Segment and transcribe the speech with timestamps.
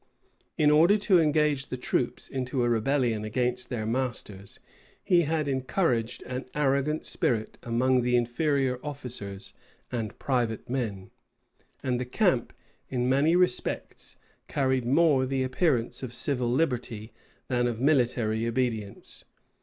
[0.57, 4.59] In order to engage the troops into a rebellion against their masters,
[5.03, 9.53] he had encouraged an arrogant spirit among the inferior officers
[9.91, 11.11] and private men;
[11.83, 12.51] and the camp,
[12.89, 14.15] in many respects,
[14.47, 17.13] carried more the appearance of civil liberty
[17.47, 19.23] than of military obedience.